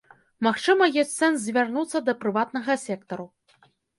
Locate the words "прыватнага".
2.25-2.79